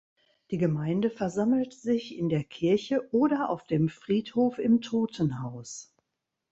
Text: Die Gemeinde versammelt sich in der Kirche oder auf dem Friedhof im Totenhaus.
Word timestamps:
Die 0.49 0.57
Gemeinde 0.57 1.11
versammelt 1.11 1.75
sich 1.75 2.17
in 2.17 2.29
der 2.29 2.43
Kirche 2.43 3.07
oder 3.11 3.51
auf 3.51 3.65
dem 3.67 3.87
Friedhof 3.87 4.57
im 4.57 4.81
Totenhaus. 4.81 5.93